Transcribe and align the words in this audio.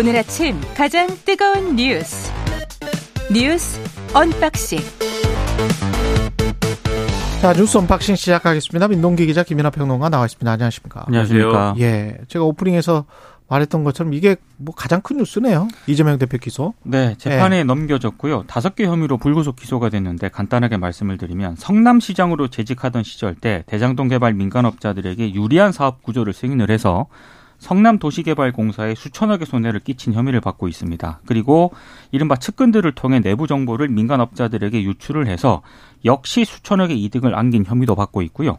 오늘 0.00 0.16
아침 0.16 0.58
가장 0.74 1.08
뜨거운 1.26 1.76
뉴스 1.76 2.32
뉴스 3.30 3.78
언박싱 4.14 4.78
자 7.42 7.52
뉴스 7.52 7.76
언박싱 7.76 8.14
시작하겠습니다. 8.16 8.88
민동기 8.88 9.26
기자 9.26 9.42
김민하 9.42 9.68
평론가 9.68 10.08
나와 10.08 10.24
있습니다. 10.24 10.50
안녕하십니까? 10.50 11.04
안녕하십니까? 11.06 11.74
예, 11.80 12.16
제가 12.28 12.46
오프닝에서 12.46 13.04
말했던 13.48 13.84
것처럼 13.84 14.14
이게 14.14 14.36
뭐 14.56 14.74
가장 14.74 15.02
큰 15.02 15.18
뉴스네요. 15.18 15.68
이재명 15.86 16.16
대표 16.16 16.38
기소. 16.38 16.72
네, 16.82 17.14
재판에 17.18 17.64
넘겨졌고요. 17.64 18.44
다섯 18.46 18.74
개 18.74 18.86
혐의로 18.86 19.18
불구속 19.18 19.56
기소가 19.56 19.90
됐는데 19.90 20.30
간단하게 20.30 20.78
말씀을 20.78 21.18
드리면 21.18 21.56
성남시장으로 21.56 22.48
재직하던 22.48 23.02
시절 23.02 23.34
때 23.34 23.64
대장동 23.66 24.08
개발 24.08 24.32
민간업자들에게 24.32 25.34
유리한 25.34 25.72
사업 25.72 26.02
구조를 26.02 26.32
승인을 26.32 26.70
해서 26.70 27.06
성남도시개발공사에 27.60 28.94
수천억의 28.94 29.46
손해를 29.46 29.80
끼친 29.80 30.12
혐의를 30.12 30.40
받고 30.40 30.66
있습니다. 30.68 31.20
그리고 31.26 31.72
이른바 32.10 32.36
측근들을 32.36 32.90
통해 32.92 33.20
내부 33.20 33.46
정보를 33.46 33.88
민간업자들에게 33.88 34.82
유출을 34.82 35.26
해서 35.28 35.62
역시 36.04 36.44
수천억의 36.44 37.00
이득을 37.04 37.34
안긴 37.34 37.64
혐의도 37.64 37.94
받고 37.94 38.22
있고요. 38.22 38.58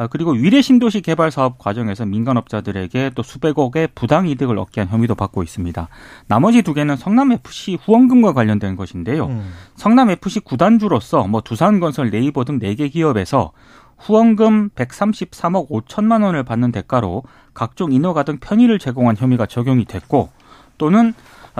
아, 0.00 0.06
그리고 0.06 0.30
위례 0.30 0.62
신도시 0.62 1.00
개발 1.00 1.32
사업 1.32 1.58
과정에서 1.58 2.06
민간업자들에게 2.06 3.10
또 3.16 3.22
수백억의 3.24 3.88
부당 3.96 4.28
이득을 4.28 4.56
얻게 4.56 4.80
한 4.80 4.88
혐의도 4.88 5.16
받고 5.16 5.42
있습니다. 5.42 5.88
나머지 6.28 6.62
두 6.62 6.72
개는 6.72 6.96
성남 6.96 7.32
FC 7.32 7.78
후원금과 7.82 8.32
관련된 8.32 8.76
것인데요. 8.76 9.26
음. 9.26 9.52
성남 9.74 10.10
FC 10.10 10.38
구단주로서 10.40 11.26
뭐 11.26 11.40
두산건설, 11.40 12.10
네이버 12.10 12.44
등 12.44 12.60
네 12.60 12.76
개 12.76 12.88
기업에서 12.88 13.50
후원금 13.98 14.70
133억 14.70 15.68
5천만 15.68 16.24
원을 16.24 16.44
받는 16.44 16.72
대가로 16.72 17.24
각종 17.54 17.92
인허가 17.92 18.22
등 18.22 18.38
편의를 18.38 18.78
제공한 18.78 19.16
혐의가 19.16 19.46
적용이 19.46 19.84
됐고 19.84 20.30
또는 20.78 21.14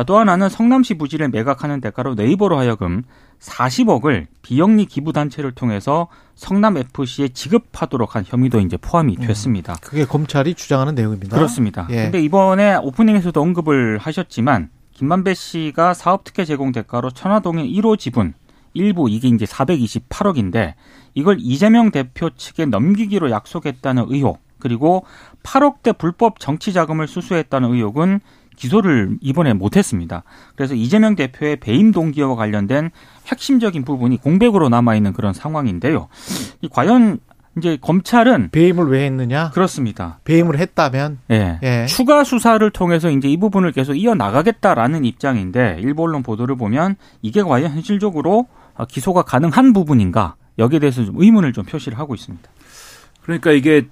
또 0.07 0.19
하나는 0.19 0.49
성남시 0.49 0.95
부지를 0.95 1.29
매각하는 1.29 1.81
대가로 1.81 2.15
네이버로 2.15 2.57
하여금 2.57 3.03
40억을 3.41 4.27
비영리 4.43 4.87
기부 4.87 5.13
단체를 5.13 5.53
통해서 5.53 6.09
성남 6.35 6.77
FC에 6.77 7.29
지급하도록 7.29 8.15
한 8.15 8.25
혐의도 8.27 8.61
이제 8.61 8.77
포함이 8.77 9.17
음, 9.21 9.27
됐습니다. 9.27 9.73
음, 9.73 9.77
그게 9.81 10.05
검찰이 10.05 10.55
주장하는 10.55 10.95
내용입니다. 10.95 11.37
그렇습니다. 11.37 11.87
예. 11.91 12.05
근데 12.05 12.21
이번에 12.21 12.77
오프닝에서도 12.77 13.41
언급을 13.41 13.99
하셨지만 13.99 14.71
김만배 14.93 15.35
씨가 15.35 15.95
사업 15.95 16.25
특혜 16.25 16.45
제공 16.45 16.73
대가로 16.73 17.11
천화동의 17.11 17.73
1호 17.77 17.99
지분 17.99 18.35
일부 18.75 19.09
이게 19.09 19.29
이제 19.29 19.45
428억인데 19.45 20.75
이걸 21.15 21.37
이재명 21.41 21.91
대표 21.91 22.31
측에 22.31 22.67
넘기기로 22.67 23.31
약속했다는 23.31 24.07
의혹 24.09 24.41
그리고 24.59 25.05
8억대 25.43 25.97
불법 25.97 26.41
정치 26.41 26.73
자금을 26.73 27.07
수수했다는 27.07 27.75
의혹은 27.75 28.21
기소를 28.57 29.19
이번에 29.21 29.53
못했습니다. 29.53 30.25
그래서 30.57 30.75
이재명 30.75 31.15
대표의 31.15 31.57
배임 31.57 31.93
동기와 31.93 32.35
관련된 32.35 32.91
핵심적인 33.27 33.85
부분이 33.85 34.17
공백으로 34.19 34.69
남아 34.69 34.97
있는 34.97 35.13
그런 35.13 35.33
상황인데요. 35.33 36.09
이 36.61 36.69
과연 36.69 37.21
이제 37.57 37.79
검찰은 37.81 38.51
배임을 38.51 38.89
왜 38.89 39.05
했느냐? 39.07 39.51
그렇습니다. 39.51 40.19
배임을 40.25 40.59
했다면 40.59 41.19
예. 41.31 41.59
예. 41.63 41.87
추가 41.87 42.25
수사를 42.25 42.69
통해서 42.71 43.11
이제 43.11 43.29
이 43.29 43.37
부분을 43.37 43.73
계속 43.73 43.95
이어 43.95 44.15
나가겠다라는 44.15 45.05
입장인데 45.05 45.79
일본 45.81 46.11
언론 46.11 46.23
보도를 46.23 46.57
보면 46.57 46.97
이게 47.23 47.43
과연 47.43 47.73
현실적으로 47.73 48.47
기소가 48.87 49.23
가능한 49.23 49.73
부분인가 49.73 50.37
여기에 50.59 50.81
대해서 50.81 51.05
좀 51.05 51.15
의문을 51.19 51.53
좀 51.53 51.65
표시를 51.65 51.99
하고 51.99 52.15
있습니다. 52.15 52.49
그러니까 53.23 53.53
이게 53.53 53.87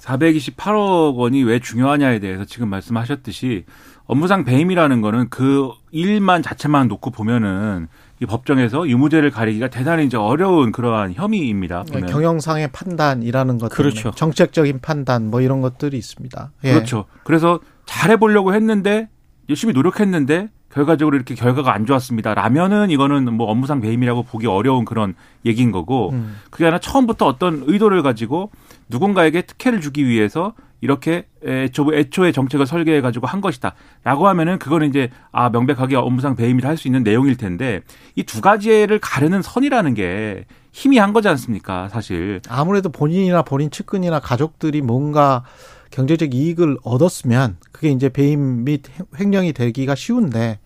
428억 0.00 1.16
원이 1.16 1.44
왜 1.44 1.58
중요하냐에 1.60 2.18
대해서 2.20 2.44
지금 2.44 2.68
말씀하셨듯이 2.68 3.64
업무상 4.06 4.44
배임이라는 4.44 5.00
거는 5.02 5.28
그 5.28 5.70
일만 5.92 6.42
자체만 6.42 6.88
놓고 6.88 7.10
보면은 7.10 7.86
이 8.20 8.26
법정에서 8.26 8.88
유무죄를 8.88 9.30
가리기가 9.30 9.68
대단히 9.68 10.04
이제 10.04 10.16
어려운 10.16 10.72
그러한 10.72 11.14
혐의입니다. 11.14 11.84
네, 11.92 12.00
경영상의 12.00 12.68
판단이라는 12.72 13.58
것 13.58 13.70
그렇죠. 13.70 14.10
정책적인 14.10 14.80
판단 14.80 15.30
뭐 15.30 15.40
이런 15.40 15.60
것들이 15.60 15.96
있습니다. 15.96 16.50
예. 16.64 16.72
그렇죠. 16.72 17.04
그래서 17.24 17.60
잘 17.86 18.10
해 18.10 18.16
보려고 18.16 18.54
했는데 18.54 19.08
열심히 19.50 19.74
노력했는데 19.74 20.48
결과적으로 20.72 21.16
이렇게 21.16 21.34
결과가 21.34 21.74
안 21.74 21.84
좋았습니다. 21.84 22.34
라면은 22.34 22.90
이거는 22.90 23.32
뭐 23.34 23.50
업무상 23.50 23.80
배임이라고 23.80 24.22
보기 24.22 24.46
어려운 24.46 24.84
그런 24.84 25.14
얘기인 25.44 25.72
거고 25.72 26.10
음. 26.12 26.36
그게 26.50 26.64
아니라 26.64 26.78
처음부터 26.78 27.26
어떤 27.26 27.64
의도를 27.66 28.02
가지고 28.02 28.50
누군가에게 28.88 29.42
특혜를 29.42 29.80
주기 29.80 30.06
위해서 30.06 30.54
이렇게 30.80 31.26
애초, 31.44 31.92
애초에 31.92 32.32
정책을 32.32 32.64
설계해 32.66 33.00
가지고 33.02 33.26
한 33.26 33.40
것이다. 33.42 33.74
라고 34.04 34.28
하면은 34.28 34.58
그거는 34.58 34.88
이제 34.88 35.10
아 35.32 35.50
명백하게 35.50 35.96
업무상 35.96 36.36
배임이라 36.36 36.68
할 36.70 36.76
수 36.78 36.88
있는 36.88 37.02
내용일 37.02 37.36
텐데 37.36 37.82
이 38.16 38.22
두 38.22 38.40
가지를 38.40 38.98
가르는 39.00 39.42
선이라는 39.42 39.92
게 39.94 40.44
희미한 40.72 41.12
거지 41.12 41.28
않습니까? 41.28 41.88
사실. 41.88 42.40
아무래도 42.48 42.88
본인이나 42.90 43.42
본인 43.42 43.70
측근이나 43.70 44.20
가족들이 44.20 44.80
뭔가 44.80 45.42
경제적 45.90 46.34
이익을 46.34 46.78
얻었으면 46.82 47.56
그게 47.72 47.90
이제 47.90 48.08
배임 48.08 48.64
및 48.64 48.82
횡령이 49.18 49.52
되기가 49.52 49.94
쉬운데 49.94 50.58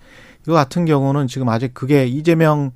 이거 0.43 0.53
같은 0.53 0.85
경우는 0.85 1.27
지금 1.27 1.49
아직 1.49 1.73
그게 1.75 2.07
이재명 2.07 2.73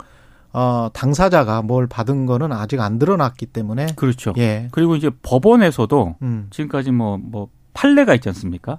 어, 0.52 0.88
당사자가 0.94 1.60
뭘 1.62 1.86
받은 1.86 2.24
거는 2.26 2.52
아직 2.52 2.80
안 2.80 2.98
드러났기 2.98 3.46
때문에. 3.46 3.86
그렇죠. 3.96 4.32
예. 4.38 4.68
그리고 4.72 4.96
이제 4.96 5.10
법원에서도 5.22 6.16
음. 6.22 6.46
지금까지 6.50 6.90
뭐, 6.90 7.18
뭐, 7.18 7.48
판례가 7.74 8.14
있지 8.14 8.30
않습니까? 8.30 8.78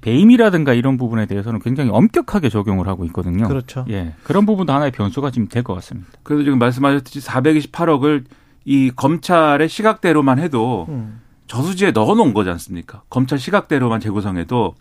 배임이라든가 0.00 0.72
이런 0.74 0.96
부분에 0.96 1.26
대해서는 1.26 1.60
굉장히 1.60 1.90
엄격하게 1.90 2.48
적용을 2.48 2.88
하고 2.88 3.04
있거든요. 3.06 3.46
그렇죠. 3.46 3.84
예. 3.90 4.14
그런 4.24 4.44
부분도 4.44 4.72
하나의 4.72 4.90
변수가 4.90 5.30
지금 5.30 5.46
될 5.48 5.62
것 5.62 5.74
같습니다. 5.74 6.10
그래서 6.24 6.42
지금 6.44 6.58
말씀하셨듯이 6.58 7.20
428억을 7.26 8.24
이 8.64 8.90
검찰의 8.94 9.68
시각대로만 9.68 10.38
해도 10.40 10.86
음. 10.88 11.20
저수지에 11.54 11.92
넣어 11.92 12.16
놓은 12.16 12.34
거지 12.34 12.50
않습니까? 12.50 13.02
검찰 13.08 13.38
시각대로만 13.38 14.00
재구성해도 14.00 14.74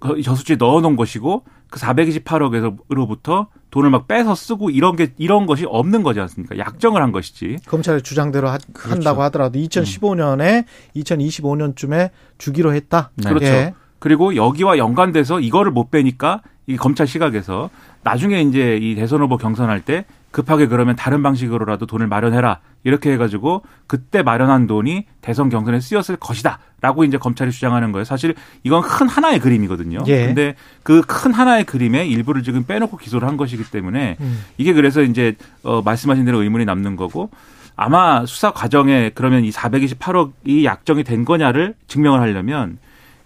그 0.00 0.20
저수지에 0.20 0.56
넣어 0.56 0.80
놓은 0.80 0.96
것이고 0.96 1.44
그 1.70 1.78
428억에서로부터 1.78 3.46
돈을 3.70 3.90
막 3.90 4.08
빼서 4.08 4.34
쓰고 4.34 4.70
이런 4.70 4.96
게 4.96 5.12
이런 5.18 5.46
것이 5.46 5.66
없는 5.68 6.02
거지 6.02 6.18
않습니까? 6.20 6.58
약정을 6.58 7.00
한 7.00 7.12
것이지. 7.12 7.58
검찰의 7.66 8.02
주장대로 8.02 8.48
하, 8.48 8.58
그렇죠. 8.72 8.90
한다고 8.90 9.22
하더라도 9.22 9.58
2015년에 9.58 10.64
음. 10.64 10.64
2025년쯤에 10.96 12.10
주기로 12.38 12.74
했다. 12.74 13.10
네. 13.14 13.28
그렇죠. 13.28 13.46
예. 13.46 13.74
그리고 14.00 14.34
여기와 14.34 14.78
연관돼서 14.78 15.40
이거를 15.40 15.70
못 15.70 15.90
빼니까 15.90 16.42
이 16.66 16.76
검찰 16.76 17.06
시각에서 17.06 17.70
나중에 18.02 18.42
이제 18.42 18.78
이 18.80 18.96
대선 18.96 19.20
후보 19.20 19.36
경선할 19.36 19.84
때 19.84 20.06
급하게 20.30 20.66
그러면 20.66 20.96
다른 20.96 21.22
방식으로라도 21.22 21.86
돈을 21.86 22.06
마련해라. 22.08 22.60
이렇게 22.84 23.12
해가지고 23.12 23.62
그때 23.86 24.22
마련한 24.22 24.66
돈이 24.66 25.06
대선 25.22 25.48
경선에 25.48 25.80
쓰였을 25.80 26.16
것이다. 26.16 26.58
라고 26.82 27.04
이제 27.04 27.16
검찰이 27.16 27.50
주장하는 27.50 27.90
거예요. 27.90 28.04
사실 28.04 28.34
이건 28.62 28.82
큰 28.82 29.08
하나의 29.08 29.40
그림이거든요. 29.40 30.00
예. 30.06 30.26
근데 30.26 30.54
그 30.82 31.02
큰 31.06 31.32
하나의 31.32 31.64
그림의 31.64 32.08
일부를 32.10 32.42
지금 32.42 32.64
빼놓고 32.64 32.98
기소를 32.98 33.26
한 33.26 33.36
것이기 33.36 33.64
때문에 33.70 34.16
음. 34.20 34.44
이게 34.58 34.72
그래서 34.74 35.02
이제 35.02 35.34
어 35.62 35.80
말씀하신 35.82 36.24
대로 36.26 36.42
의문이 36.42 36.64
남는 36.66 36.96
거고 36.96 37.30
아마 37.74 38.24
수사 38.26 38.50
과정에 38.52 39.10
그러면 39.14 39.44
이 39.44 39.50
428억이 39.50 40.64
약정이 40.64 41.04
된 41.04 41.24
거냐를 41.24 41.74
증명을 41.88 42.20
하려면 42.20 42.78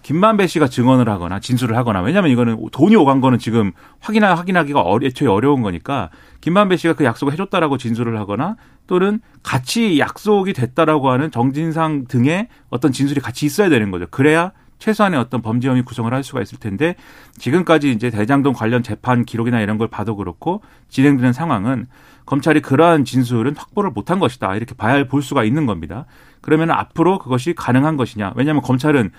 김만배 0.02 0.46
씨가 0.46 0.68
증언을 0.68 1.08
하거나 1.08 1.40
진술을 1.40 1.76
하거나 1.76 2.00
왜냐하면 2.00 2.30
이거는 2.30 2.68
돈이 2.72 2.96
오간 2.96 3.20
거는 3.20 3.38
지금 3.38 3.72
확인하 4.00 4.34
확인하기가 4.34 4.82
애초에 5.02 5.28
어려운 5.28 5.62
거니까 5.62 6.10
김만배 6.40 6.76
씨가 6.76 6.94
그 6.94 7.04
약속을 7.04 7.32
해줬다라고 7.32 7.76
진술을 7.78 8.18
하거나 8.18 8.56
또는 8.86 9.20
같이 9.42 9.98
약속이 9.98 10.52
됐다라고 10.52 11.10
하는 11.10 11.30
정진상 11.30 12.06
등의 12.08 12.48
어떤 12.70 12.92
진술이 12.92 13.20
같이 13.20 13.47
있어야 13.47 13.68
되는 13.68 13.91
거죠. 13.91 14.06
그래야 14.10 14.52
최소한의 14.80 15.20
어떤 15.20 15.42
범죄 15.42 15.68
혐의 15.68 15.82
구성을 15.84 16.12
할 16.12 16.24
수가 16.24 16.41
있을 16.41 16.58
텐데 16.58 16.96
지금까지 17.36 17.92
이제 17.92 18.10
대장동 18.10 18.54
관련 18.54 18.82
재판 18.82 19.24
기록이나 19.24 19.60
이런 19.60 19.78
걸 19.78 19.88
봐도 19.88 20.16
그렇고 20.16 20.62
진행되는 20.88 21.32
상황은 21.32 21.86
검찰이 22.26 22.60
그러한 22.62 23.04
진술은 23.04 23.56
확보를 23.56 23.91
못한 23.91 24.18
것이다 24.18 24.56
이렇게 24.56 24.74
봐야 24.74 25.04
볼 25.04 25.22
수가 25.22 25.44
있는 25.44 25.66
겁니다. 25.66 26.06
그러면 26.41 26.70
앞으로 26.70 27.18
그것이 27.18 27.54
가능한 27.54 27.96
것이냐? 27.96 28.32
왜냐하면 28.36 28.62
검찰은 28.62 29.10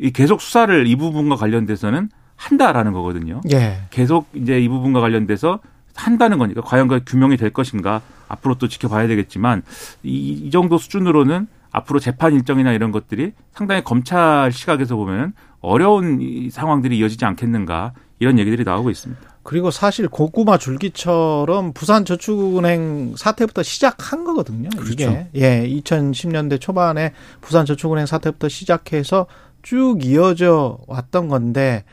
이 0.00 0.10
계속 0.10 0.40
수사를 0.40 0.86
이 0.86 0.96
부분과 0.96 1.36
관련돼서는 1.36 2.08
한다라는 2.36 2.92
거거든요. 2.92 3.42
예. 3.52 3.82
계속 3.90 4.28
이제 4.34 4.58
이 4.58 4.68
부분과 4.68 5.00
관련돼서 5.00 5.60
한다는 5.94 6.38
거니까 6.38 6.62
과연 6.62 6.88
그 6.88 7.00
규명이 7.04 7.36
될 7.36 7.50
것인가 7.50 8.00
앞으로 8.28 8.54
또 8.54 8.66
지켜봐야 8.66 9.06
되겠지만 9.08 9.62
이, 10.02 10.32
이 10.32 10.50
정도 10.50 10.78
수준으로는 10.78 11.46
앞으로 11.70 12.00
재판 12.00 12.32
일정이나 12.32 12.72
이런 12.72 12.90
것들이 12.92 13.32
상당히 13.52 13.84
검찰 13.84 14.50
시각에서 14.52 14.96
보면 14.96 15.34
어려운 15.60 16.20
이 16.22 16.50
상황들이 16.50 16.96
이어지지 16.98 17.24
않겠는가 17.26 17.92
이런 18.18 18.38
얘기들이 18.38 18.64
나오고 18.64 18.90
있습니다. 18.90 19.30
그리고 19.42 19.70
사실 19.70 20.08
고구마 20.08 20.58
줄기처럼 20.58 21.72
부산저축은행 21.72 23.14
사태부터 23.16 23.62
시작한 23.62 24.24
거거든요. 24.24 24.68
그렇죠. 24.70 24.92
이게 24.92 25.28
예, 25.34 25.66
2010년대 25.66 26.60
초반에 26.60 27.12
부산저축은행 27.40 28.06
사태부터 28.06 28.48
시작해서 28.48 29.26
쭉 29.62 30.04
이어져 30.04 30.78
왔던 30.86 31.28
건데 31.28 31.84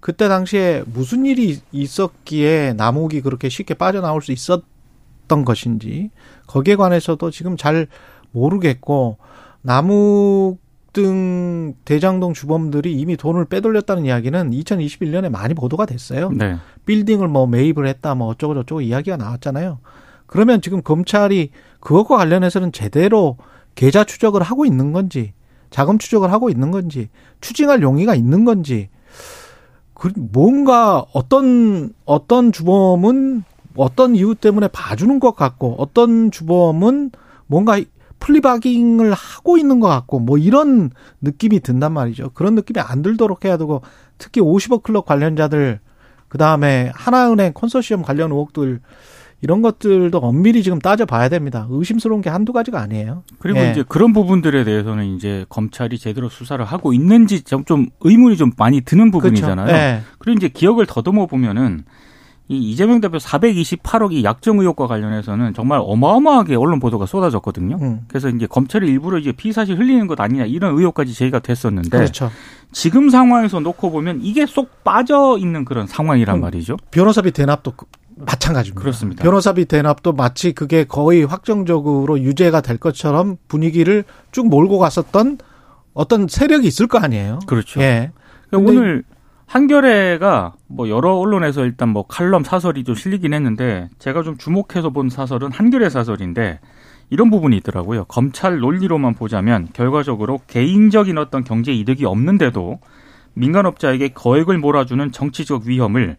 그때 0.00 0.28
당시에 0.28 0.84
무슨 0.86 1.26
일이 1.26 1.58
있었기에 1.72 2.74
남욱이 2.74 3.20
그렇게 3.20 3.48
쉽게 3.48 3.74
빠져나올 3.74 4.22
수 4.22 4.32
있었던 4.32 5.44
것인지 5.44 6.10
거기에 6.46 6.76
관해서도 6.76 7.30
지금 7.30 7.56
잘 7.56 7.88
모르겠고 8.32 9.18
남욱 9.62 10.60
등 10.92 11.74
대장동 11.84 12.32
주범들이 12.32 12.94
이미 12.94 13.18
돈을 13.18 13.44
빼돌렸다는 13.46 14.06
이야기는 14.06 14.50
2021년에 14.50 15.28
많이 15.28 15.52
보도가 15.52 15.84
됐어요. 15.84 16.30
네. 16.30 16.56
빌딩을 16.86 17.28
뭐 17.28 17.46
매입을 17.46 17.86
했다 17.86 18.14
뭐 18.14 18.28
어쩌고 18.28 18.54
저쩌고 18.54 18.80
이야기가 18.80 19.18
나왔잖아요. 19.18 19.80
그러면 20.26 20.62
지금 20.62 20.82
검찰이 20.82 21.50
그것과 21.80 22.16
관련해서는 22.16 22.72
제대로 22.72 23.36
계좌 23.74 24.04
추적을 24.04 24.42
하고 24.42 24.64
있는 24.64 24.92
건지 24.92 25.34
자금 25.70 25.98
추적을 25.98 26.32
하고 26.32 26.50
있는 26.50 26.70
건지 26.70 27.08
추징할 27.40 27.82
용의가 27.82 28.14
있는 28.14 28.44
건지 28.44 28.88
그 29.94 30.12
뭔가 30.16 31.04
어떤 31.12 31.92
어떤 32.04 32.52
주범은 32.52 33.44
어떤 33.76 34.16
이유 34.16 34.34
때문에 34.34 34.68
봐주는 34.68 35.20
것 35.20 35.34
같고 35.34 35.76
어떤 35.78 36.30
주범은 36.30 37.10
뭔가 37.46 37.80
플리바깅을 38.18 39.12
하고 39.12 39.58
있는 39.58 39.80
것 39.80 39.88
같고 39.88 40.18
뭐 40.18 40.38
이런 40.38 40.90
느낌이 41.20 41.60
든단 41.60 41.92
말이죠. 41.92 42.30
그런 42.34 42.54
느낌이 42.54 42.80
안 42.80 43.02
들도록 43.02 43.44
해야 43.44 43.56
되고 43.56 43.82
특히 44.18 44.40
50억 44.40 44.82
클럽 44.82 45.06
관련자들 45.06 45.80
그 46.28 46.38
다음에 46.38 46.90
하나은행 46.94 47.52
컨소시엄 47.54 48.02
관련 48.02 48.32
의혹들 48.32 48.80
이런 49.42 49.60
것들도 49.62 50.16
엄밀히 50.18 50.62
지금 50.62 50.78
따져봐야 50.78 51.28
됩니다. 51.28 51.66
의심스러운 51.70 52.22
게 52.22 52.30
한두 52.30 52.52
가지가 52.52 52.80
아니에요. 52.80 53.22
그리고 53.38 53.60
예. 53.60 53.70
이제 53.70 53.84
그런 53.86 54.12
부분들에 54.12 54.64
대해서는 54.64 55.04
이제 55.16 55.44
검찰이 55.48 55.98
제대로 55.98 56.28
수사를 56.28 56.64
하고 56.64 56.92
있는지 56.92 57.42
좀, 57.42 57.64
좀 57.64 57.88
의문이 58.00 58.36
좀 58.38 58.50
많이 58.56 58.80
드는 58.80 59.10
부분이잖아요. 59.10 59.66
그렇죠. 59.66 59.80
예. 59.82 60.00
그리고 60.18 60.36
이제 60.38 60.48
기억을 60.48 60.86
더듬어 60.86 61.26
보면은 61.26 61.84
이 62.48 62.70
이재명 62.70 63.00
대표 63.00 63.18
428억 63.18 64.12
이 64.12 64.22
약정 64.22 64.60
의혹과 64.60 64.86
관련해서는 64.86 65.52
정말 65.52 65.80
어마어마하게 65.82 66.54
언론 66.54 66.78
보도가 66.78 67.04
쏟아졌거든요. 67.04 67.76
음. 67.82 68.00
그래서 68.06 68.28
이제 68.28 68.46
검찰이 68.46 68.86
일부러 68.86 69.18
이제 69.18 69.32
피사실 69.32 69.76
흘리는 69.76 70.06
것 70.06 70.18
아니냐 70.20 70.44
이런 70.44 70.78
의혹까지 70.78 71.12
제기가 71.12 71.40
됐었는데 71.40 71.90
그렇죠. 71.90 72.30
지금 72.70 73.10
상황에서 73.10 73.58
놓고 73.60 73.90
보면 73.90 74.20
이게 74.22 74.46
쏙 74.46 74.84
빠져 74.84 75.36
있는 75.40 75.64
그런 75.64 75.86
상황이란 75.88 76.36
음. 76.36 76.40
말이죠. 76.42 76.76
변호사비 76.92 77.32
대납도 77.32 77.72
그- 77.72 77.86
마찬가지입니다. 78.16 78.80
그렇습니다. 78.80 79.22
변호사비 79.22 79.66
대납도 79.66 80.12
마치 80.12 80.52
그게 80.52 80.84
거의 80.84 81.24
확정적으로 81.24 82.18
유죄가 82.20 82.60
될 82.60 82.78
것처럼 82.78 83.36
분위기를 83.48 84.04
쭉 84.32 84.48
몰고 84.48 84.78
갔었던 84.78 85.38
어떤 85.92 86.26
세력이 86.28 86.66
있을 86.66 86.86
거 86.86 86.98
아니에요. 86.98 87.40
그렇죠. 87.46 87.80
예. 87.80 88.12
그러니까 88.48 88.70
오늘 88.70 89.04
한겨레가 89.46 90.54
뭐 90.66 90.88
여러 90.88 91.14
언론에서 91.14 91.64
일단 91.64 91.90
뭐 91.90 92.06
칼럼 92.06 92.42
사설이 92.42 92.84
좀 92.84 92.94
실리긴 92.94 93.32
했는데 93.32 93.88
제가 93.98 94.22
좀 94.22 94.36
주목해서 94.36 94.90
본 94.90 95.08
사설은 95.08 95.52
한겨레 95.52 95.88
사설인데 95.88 96.60
이런 97.10 97.30
부분이 97.30 97.56
있더라고요. 97.58 98.04
검찰 98.06 98.58
논리로만 98.58 99.14
보자면 99.14 99.68
결과적으로 99.72 100.40
개인적인 100.48 101.18
어떤 101.18 101.44
경제 101.44 101.72
이득이 101.72 102.04
없는데도 102.04 102.80
민간업자에게 103.34 104.08
거액을 104.08 104.58
몰아주는 104.58 105.12
정치적 105.12 105.64
위험을 105.66 106.16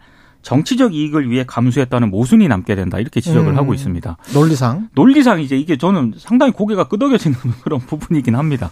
정치적 0.47 0.93
이익을 0.93 1.29
위해 1.29 1.43
감수했다는 1.45 2.09
모순이 2.09 2.47
남게 2.47 2.75
된다 2.75 2.99
이렇게 2.99 3.19
지적을 3.19 3.51
음. 3.51 3.57
하고 3.57 3.73
있습니다. 3.73 4.15
논리상 4.33 4.87
논리상 4.93 5.41
이제 5.41 5.57
이게 5.57 5.75
저는 5.75 6.13
상당히 6.17 6.53
고개가 6.53 6.85
끄덕여지는 6.85 7.37
그런 7.63 7.81
부분이긴 7.81 8.33
합니다. 8.33 8.71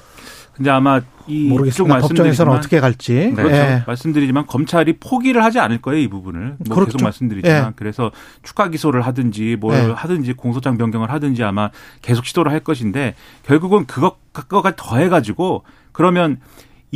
근데 0.54 0.70
아마 0.70 1.02
이 1.28 1.50
모르겠습니다. 1.50 2.00
쭉 2.00 2.08
법정에서는 2.08 2.50
말씀드리지만 2.50 2.58
어떻게 2.58 2.80
갈지. 2.80 3.34
그렇죠. 3.36 3.56
예. 3.56 3.84
말씀드리지만 3.86 4.46
검찰이 4.48 5.00
포기를 5.02 5.44
하지 5.44 5.60
않을 5.60 5.82
거예요 5.82 6.00
이 6.00 6.08
부분을. 6.08 6.56
뭐 6.66 6.76
그렇죠. 6.76 6.94
계속 6.94 7.04
말씀드리지만 7.04 7.68
예. 7.68 7.72
그래서 7.76 8.10
추가 8.42 8.70
기소를 8.70 9.02
하든지 9.02 9.58
뭘 9.60 9.76
예. 9.76 9.92
하든지 9.92 10.32
공소장 10.32 10.78
변경을 10.78 11.12
하든지 11.12 11.44
아마 11.44 11.72
계속 12.02 12.26
시도를 12.26 12.54
할 12.54 12.62
것인데 12.62 13.16
결국은 13.44 13.86
그것 13.86 14.16
그거가 14.32 14.78
더해가지고 14.78 15.64
그러면 15.92 16.40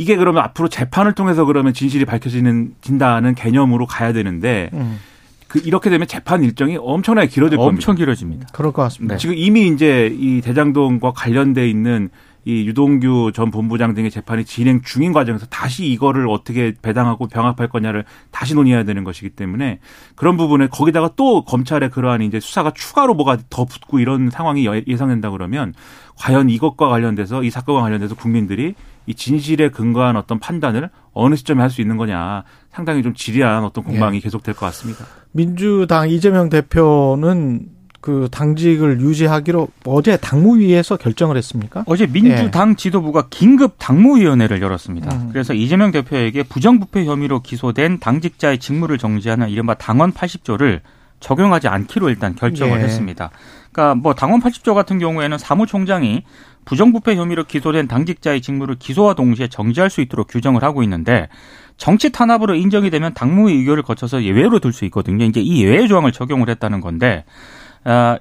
이게 0.00 0.16
그러면 0.16 0.42
앞으로 0.44 0.68
재판을 0.68 1.12
통해서 1.12 1.44
그러면 1.44 1.74
진실이 1.74 2.06
밝혀지는 2.06 2.74
진다는 2.80 3.34
개념으로 3.34 3.86
가야 3.86 4.12
되는데 4.14 4.70
음, 4.72 4.98
그 5.46 5.60
이렇게 5.62 5.90
되면 5.90 6.06
재판 6.08 6.42
일정이 6.42 6.78
엄청나게 6.80 7.28
길어질 7.28 7.58
겁니다. 7.58 7.74
엄청 7.74 7.96
길어집니다. 7.96 8.46
그럴 8.54 8.72
것 8.72 8.80
같습니다. 8.82 9.16
네. 9.16 9.18
지금 9.18 9.34
이미 9.36 9.66
이제 9.68 10.10
이 10.18 10.40
대장동과 10.40 11.12
관련돼 11.12 11.68
있는 11.68 12.08
이 12.46 12.66
유동규 12.66 13.32
전 13.34 13.50
본부장 13.50 13.92
등의 13.92 14.10
재판이 14.10 14.46
진행 14.46 14.80
중인 14.80 15.12
과정에서 15.12 15.44
다시 15.46 15.84
이거를 15.88 16.26
어떻게 16.30 16.72
배당하고 16.80 17.26
병합할 17.28 17.68
거냐를 17.68 18.06
다시 18.30 18.54
논의해야 18.54 18.84
되는 18.84 19.04
것이기 19.04 19.28
때문에 19.30 19.80
그런 20.16 20.38
부분에 20.38 20.68
거기다가 20.68 21.10
또 21.16 21.44
검찰의 21.44 21.90
그러한 21.90 22.22
이제 22.22 22.40
수사가 22.40 22.70
추가로 22.70 23.12
뭐가 23.12 23.36
더 23.50 23.66
붙고 23.66 23.98
이런 23.98 24.30
상황이 24.30 24.64
여- 24.64 24.80
예상된다 24.86 25.28
그러면 25.30 25.74
과연 26.16 26.48
이것과 26.48 26.88
관련돼서 26.88 27.42
이 27.44 27.50
사건과 27.50 27.82
관련돼서 27.82 28.14
국민들이 28.14 28.74
이 29.06 29.14
진실에 29.14 29.68
근거한 29.70 30.16
어떤 30.16 30.38
판단을 30.38 30.90
어느 31.12 31.34
시점에 31.34 31.60
할 31.62 31.70
수 31.70 31.80
있는 31.80 31.96
거냐 31.96 32.44
상당히 32.72 33.02
좀 33.02 33.14
지리한 33.14 33.64
어떤 33.64 33.84
공방이 33.84 34.20
계속될 34.20 34.54
것 34.54 34.66
같습니다. 34.66 35.04
민주당 35.32 36.08
이재명 36.08 36.48
대표는 36.48 37.68
그 38.00 38.28
당직을 38.30 39.00
유지하기로 39.00 39.68
어제 39.84 40.16
당무위에서 40.16 40.96
결정을 40.96 41.36
했습니까? 41.36 41.84
어제 41.86 42.06
민주당 42.06 42.74
지도부가 42.76 43.26
긴급 43.28 43.74
당무위원회를 43.78 44.62
열었습니다. 44.62 45.14
음. 45.14 45.28
그래서 45.32 45.52
이재명 45.52 45.90
대표에게 45.90 46.44
부정부패 46.44 47.04
혐의로 47.04 47.40
기소된 47.40 47.98
당직자의 48.00 48.58
직무를 48.58 48.96
정지하는 48.96 49.50
이른바 49.50 49.74
당원 49.74 50.12
80조를 50.12 50.80
적용하지 51.20 51.68
않기로 51.68 52.08
일단 52.08 52.34
결정을 52.34 52.80
예. 52.80 52.84
했습니다. 52.84 53.30
그러니까 53.72 53.94
뭐 53.94 54.14
당원 54.14 54.40
80조 54.40 54.74
같은 54.74 54.98
경우에는 54.98 55.38
사무총장이 55.38 56.24
부정부패 56.64 57.16
혐의로 57.16 57.44
기소된 57.44 57.88
당직자의 57.88 58.42
직무를 58.42 58.76
기소와 58.78 59.14
동시에 59.14 59.48
정지할 59.48 59.90
수 59.90 60.00
있도록 60.00 60.28
규정을 60.28 60.62
하고 60.62 60.82
있는데 60.82 61.28
정치 61.76 62.10
탄압으로 62.10 62.54
인정이 62.54 62.90
되면 62.90 63.14
당무위 63.14 63.54
의결을 63.54 63.82
거쳐서 63.82 64.22
예외로 64.22 64.58
둘 64.58 64.72
수 64.72 64.84
있거든요. 64.86 65.24
이제 65.24 65.40
이 65.40 65.64
예외 65.64 65.86
조항을 65.86 66.12
적용을 66.12 66.50
했다는 66.50 66.80
건데 66.80 67.24
아, 67.24 67.69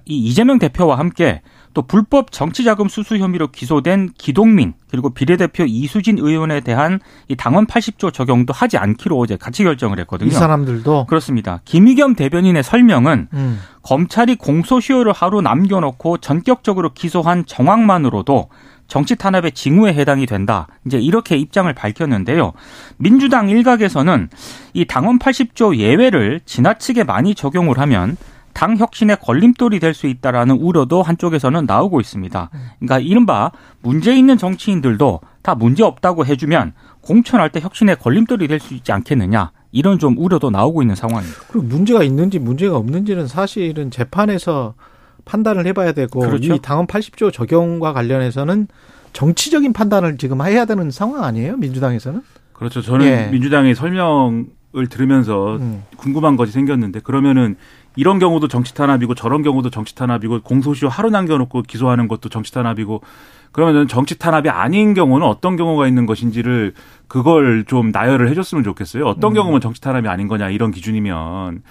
이 0.06 0.18
이재명 0.18 0.60
대표와 0.60 0.98
함께 0.98 1.42
또 1.74 1.84
불법 1.84 2.32
정치자금 2.32 2.88
수수 2.90 3.18
혐의로 3.18 3.48
기소된 3.48 4.10
기동민 4.18 4.74
그리고 4.90 5.12
비례대표 5.12 5.66
이수진 5.68 6.18
의원에 6.18 6.62
대한 6.62 7.00
이 7.28 7.36
당원 7.36 7.68
80조 7.68 8.12
적용도 8.12 8.54
하지 8.54 8.78
않기로 8.78 9.18
어제 9.18 9.38
같이 9.38 9.64
결정을 9.64 10.00
했거든요. 10.00 10.30
이 10.30 10.32
사람들도 10.32 11.06
그렇습니다. 11.06 11.62
김의겸 11.66 12.16
대변인의 12.16 12.64
설명은 12.64 13.28
음, 13.34 13.60
검찰이 13.84 14.36
공소시효를 14.36 15.14
하루 15.14 15.42
남겨놓고 15.42 16.18
전격적으로 16.18 16.92
기소한 16.94 17.46
정황만으로도 17.46 18.50
정치 18.88 19.16
탄압의 19.16 19.52
징후에 19.52 19.94
해당이 19.94 20.26
된다. 20.26 20.68
이제 20.88 20.98
이렇게 20.98 21.38
입장을 21.38 21.72
밝혔는데요. 21.72 22.54
민주당 22.98 23.48
일각에서는 23.48 24.30
이 24.74 24.86
당원 24.86 25.20
80조 25.20 25.78
예외를 25.78 26.42
지나치게 26.44 27.04
많이 27.04 27.36
적용을 27.36 27.78
하면 27.78 28.18
당 28.60 28.76
혁신의 28.76 29.20
걸림돌이 29.22 29.80
될 29.80 29.94
수 29.94 30.06
있다라는 30.08 30.58
우려도 30.58 31.02
한쪽에서는 31.02 31.66
나오고 31.66 32.02
있습니다. 32.02 32.50
그러니까 32.80 33.00
이른바 33.00 33.52
문제 33.82 34.14
있는 34.14 34.38
정치인들도 34.38 35.22
다 35.42 35.56
문제 35.56 35.82
없다고 35.84 36.26
해주면 36.26 36.74
공천할 37.02 37.52
때 37.52 37.62
혁신의 37.62 37.96
걸림돌이 38.00 38.50
될 38.50 38.60
수 38.60 38.74
있지 38.74 38.92
않겠느냐. 38.92 39.52
이런 39.72 39.98
좀 39.98 40.18
우려도 40.18 40.50
나오고 40.50 40.82
있는 40.82 40.96
상황입니다. 40.96 41.40
그리고 41.48 41.68
문제가 41.68 42.04
있는지 42.04 42.38
문제가 42.38 42.76
없는지는 42.76 43.28
사실은 43.28 43.92
재판에서 43.92 44.74
판단을 45.24 45.66
해봐야 45.68 45.94
되고 45.94 46.20
그렇죠. 46.20 46.54
이 46.56 46.60
당원 46.62 46.86
80조 46.86 47.32
적용과 47.32 47.94
관련해서는 47.94 48.68
정치적인 49.14 49.72
판단을 49.72 50.18
지금 50.18 50.42
해야 50.42 50.66
되는 50.66 50.92
상황 50.92 51.24
아니에요? 51.24 51.56
민주당에서는? 51.56 52.22
그렇죠. 52.52 52.82
저는 52.82 53.06
예. 53.06 53.30
민주당의 53.32 53.74
설명을 53.76 54.88
들으면서 54.90 55.56
음. 55.58 55.84
궁금한 55.96 56.36
것이 56.36 56.52
생겼는데 56.52 57.00
그러면은 57.00 57.56
이런 58.00 58.18
경우도 58.18 58.48
정치 58.48 58.74
탄압이고 58.74 59.14
저런 59.14 59.44
경우도 59.44 59.72
정치 59.72 59.94
탄압이고 59.94 60.40
공소시효 60.44 60.88
하루 60.90 61.10
남겨놓고 61.10 61.64
기소하는 61.64 62.08
것도 62.08 62.30
정치 62.30 62.54
탄압이고 62.54 63.02
그러면은 63.52 63.90
정치 63.90 64.18
탄압이 64.18 64.48
아닌 64.48 64.94
경우는 64.94 65.28
어떤 65.28 65.58
경우가 65.58 65.86
있는 65.86 66.06
것인지를 66.06 66.76
그걸 67.10 67.66
좀 67.66 67.92
나열을 67.92 68.30
해줬으면 68.30 68.64
좋겠어요. 68.64 69.06
어떤 69.06 69.32
음. 69.32 69.36
경우면 69.36 69.60
정치 69.60 69.82
탄압이 69.82 70.08
아닌 70.08 70.30
거냐 70.30 70.50
이런 70.50 70.72
기준이면 70.72 71.62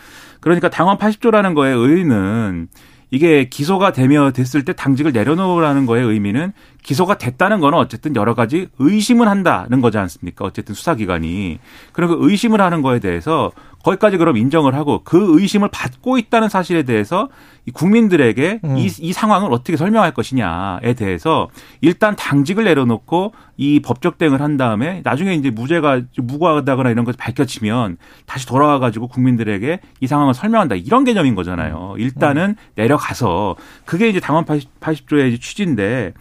그러니까 0.41 0.69
당원 0.69 0.99
80조라는 0.99 1.55
거의 1.55 1.75
의의는 1.75 2.69
이게 3.11 3.49
기소가 3.49 3.93
되며 3.93 4.31
됐을 4.33 4.67
때 4.67 4.75
당직을 4.75 5.13
내려놓으라는 5.13 5.87
거의 5.87 6.05
의미는 6.05 6.53
기소가 6.83 7.17
됐다는 7.17 7.61
거는 7.61 7.79
어쨌든 7.79 8.15
여러 8.17 8.35
가지 8.35 8.69
의심을 8.79 9.29
한다는 9.29 9.81
거지 9.81 9.97
않습니까? 9.97 10.45
어쨌든 10.45 10.75
수사기관이. 10.75 11.59
그리고 11.93 12.19
그 12.19 12.31
의심을 12.31 12.61
하는 12.61 12.83
거에 12.83 12.99
대해서 12.99 13.51
거기까지 13.85 14.17
그럼 14.17 14.37
인정을 14.37 14.75
하고 14.75 15.03
그 15.05 15.39
의심을 15.41 15.69
받고 15.69 16.19
있다는 16.19 16.49
사실에 16.49 16.83
대해서 16.83 17.29
이 17.65 17.71
국민들에게 17.71 18.61
음. 18.65 18.79
이, 18.79 18.87
이 18.99 19.13
상황을 19.13 19.53
어떻게 19.53 19.77
설명할 19.77 20.13
것이냐에 20.13 20.95
대해서 20.95 21.49
일단 21.81 22.17
당직을 22.17 22.65
내려놓고 22.65 23.33
이 23.57 23.81
법적 23.81 24.19
대응을 24.19 24.41
한 24.41 24.57
다음에 24.57 25.03
나중에 25.05 25.35
이제 25.35 25.51
무죄가 25.51 26.03
좀 26.13 26.27
무고하다거나 26.27 26.91
이런 26.91 27.05
것이 27.05 27.19
밝혀지면 27.19 27.99
다시 28.27 28.47
돌아와 28.47 28.79
가지고 28.79 29.09
국민들에게 29.09 29.81
이 30.01 30.07
상황을 30.07 30.35
설명한다 30.35 30.77
이런 30.77 31.05
개념인 31.05 31.35
거잖아요. 31.35 31.95
일단은 31.99 32.57
내려가서 32.75 33.57
그게 33.85 34.09
이제 34.09 34.19
당원 34.21 34.45
80, 34.45 34.81
80조의 34.81 35.41
취지인데 35.41 36.15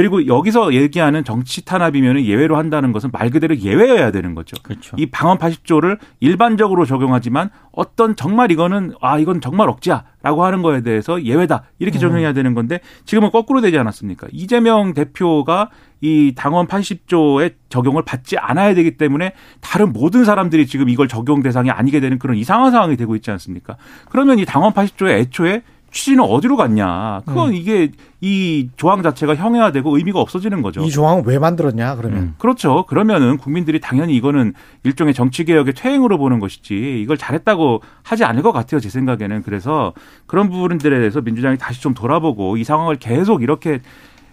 그리고 0.00 0.26
여기서 0.26 0.72
얘기하는 0.72 1.24
정치 1.24 1.62
탄압이면 1.62 2.24
예외로 2.24 2.56
한다는 2.56 2.90
것은 2.92 3.10
말 3.12 3.28
그대로 3.28 3.54
예외여야 3.54 4.12
되는 4.12 4.34
거죠. 4.34 4.56
그렇죠. 4.62 4.96
이 4.98 5.04
방언 5.04 5.36
80조를 5.36 5.98
일반적으로 6.20 6.86
적용하지만 6.86 7.50
어떤 7.70 8.16
정말 8.16 8.50
이거는 8.50 8.94
아 9.02 9.18
이건 9.18 9.42
정말 9.42 9.68
억지야라고 9.68 10.42
하는 10.42 10.62
거에 10.62 10.80
대해서 10.80 11.22
예외다 11.22 11.64
이렇게 11.78 11.98
적용해야 11.98 12.32
되는 12.32 12.54
건데 12.54 12.80
지금은 13.04 13.30
거꾸로 13.30 13.60
되지 13.60 13.76
않았습니까? 13.76 14.28
이재명 14.32 14.94
대표가 14.94 15.68
이 16.00 16.32
당원 16.34 16.66
80조의 16.66 17.56
적용을 17.68 18.02
받지 18.02 18.38
않아야 18.38 18.72
되기 18.72 18.96
때문에 18.96 19.34
다른 19.60 19.92
모든 19.92 20.24
사람들이 20.24 20.66
지금 20.66 20.88
이걸 20.88 21.08
적용 21.08 21.42
대상이 21.42 21.70
아니게 21.70 22.00
되는 22.00 22.18
그런 22.18 22.38
이상한 22.38 22.70
상황이 22.72 22.96
되고 22.96 23.14
있지 23.16 23.30
않습니까? 23.32 23.76
그러면 24.08 24.38
이 24.38 24.46
당원 24.46 24.72
80조의 24.72 25.10
애초에 25.18 25.62
취지는 25.90 26.24
어디로 26.24 26.56
갔냐? 26.56 27.22
그건 27.26 27.54
이게 27.54 27.90
이 28.20 28.68
조항 28.76 29.02
자체가 29.02 29.34
형해화되고 29.34 29.96
의미가 29.96 30.20
없어지는 30.20 30.62
거죠. 30.62 30.82
이 30.82 30.90
조항을 30.90 31.22
왜 31.26 31.38
만들었냐 31.38 31.96
그러면 31.96 32.18
음. 32.18 32.34
그렇죠. 32.38 32.84
그러면은 32.86 33.38
국민들이 33.38 33.80
당연히 33.80 34.14
이거는 34.16 34.52
일종의 34.84 35.14
정치 35.14 35.44
개혁의 35.44 35.74
퇴행으로 35.74 36.18
보는 36.18 36.38
것이지 36.38 37.00
이걸 37.02 37.16
잘했다고 37.16 37.82
하지 38.02 38.24
않을 38.24 38.42
것 38.42 38.52
같아요. 38.52 38.80
제 38.80 38.88
생각에는 38.88 39.42
그래서 39.42 39.92
그런 40.26 40.50
부분들에 40.50 40.98
대해서 40.98 41.20
민주당이 41.20 41.58
다시 41.58 41.80
좀 41.80 41.94
돌아보고 41.94 42.56
이 42.56 42.64
상황을 42.64 42.96
계속 42.96 43.42
이렇게 43.42 43.80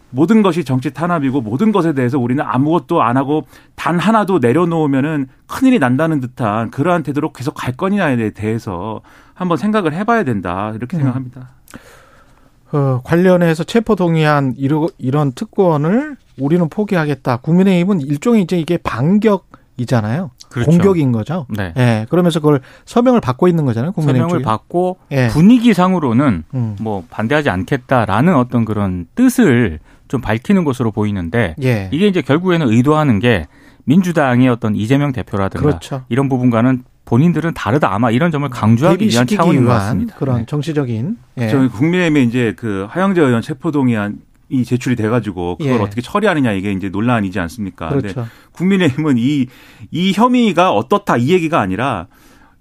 모든 0.10 0.42
것이 0.42 0.64
정치 0.64 0.94
탄압이고 0.94 1.42
모든 1.42 1.72
것에 1.72 1.94
대해서 1.94 2.18
우리는 2.18 2.44
아무것도 2.46 3.02
안 3.02 3.18
하고 3.18 3.46
단 3.76 4.00
하나도 4.00 4.40
내려놓으면은 4.40 5.28
큰일이 5.48 5.80
난다는 5.80 6.20
듯한 6.20 6.72
그러한 6.72 7.04
태도로 7.04 7.34
계속 7.34 7.54
갈 7.54 7.74
거냐에 7.74 8.32
대해서 8.32 9.02
한번 9.34 9.58
생각을 9.58 9.94
해봐야 9.94 10.24
된다 10.24 10.72
이렇게 10.76 10.98
음. 10.98 11.02
생각합니다. 11.02 11.50
어, 12.72 13.02
관련해서 13.04 13.64
체포 13.64 13.96
동의안 13.96 14.54
이러, 14.58 14.90
이런 14.98 15.32
특권을 15.32 16.18
우리는 16.38 16.68
포기하겠다. 16.70 17.38
국민의힘은 17.38 18.02
일종의 18.02 18.42
이제 18.42 18.58
이게 18.60 18.78
반격 18.78 19.48
이잖아요. 19.78 20.32
그렇죠. 20.50 20.72
공격인 20.72 21.12
거죠. 21.12 21.46
네. 21.50 21.74
예. 21.78 22.06
그러면서 22.10 22.40
그걸 22.40 22.62
서명을 22.86 23.22
받고 23.22 23.48
있는 23.48 23.66
거잖아요. 23.66 23.92
국민의힘 23.92 24.22
서명을 24.24 24.40
쪽이. 24.40 24.44
받고 24.44 24.98
예. 25.12 25.28
분위기상으로는 25.28 26.44
음. 26.54 26.76
뭐 26.82 27.04
반대하지 27.10 27.50
않겠다라는 27.50 28.36
어떤 28.36 28.66
그런 28.66 29.06
뜻을 29.16 29.80
좀 30.08 30.22
밝히는 30.22 30.64
것으로 30.64 30.92
보이는데 30.92 31.56
예. 31.64 31.90
이게 31.92 32.08
이제 32.08 32.22
결국에는 32.22 32.70
의도하는 32.70 33.20
게 33.20 33.48
민주당의 33.86 34.50
어떤 34.50 34.76
이재명 34.76 35.12
대표라든가 35.12 35.66
그렇죠. 35.66 36.04
이런 36.10 36.30
부분과는 36.30 36.84
본인들은 37.06 37.54
다르다 37.54 37.94
아마 37.94 38.12
이런 38.12 38.32
점을 38.32 38.48
강조하기 38.50 39.08
위한 39.08 39.26
차원인 39.26 39.64
것 39.64 39.72
같습니다. 39.72 40.16
그런 40.16 40.40
네. 40.40 40.46
정치적인 40.46 41.18
예. 41.38 41.48
저희 41.48 41.70
국민의힘에 41.70 42.24
이제 42.24 42.54
그 42.58 42.86
하영재 42.90 43.22
의원 43.22 43.42
체포동의안 43.42 44.20
이 44.50 44.64
제출이 44.64 44.96
돼가지고 44.96 45.58
그걸 45.58 45.74
예. 45.74 45.78
어떻게 45.80 46.02
처리하느냐 46.02 46.52
이게 46.52 46.72
이제 46.72 46.90
논란이지 46.90 47.40
않습니까? 47.40 47.90
근데 47.90 48.14
그렇죠. 48.14 48.30
국민의힘은 48.54 49.18
이, 49.18 49.48
이 49.92 50.12
혐의가 50.14 50.72
어떻다 50.72 51.18
이 51.18 51.30
얘기가 51.30 51.60
아니라 51.60 52.08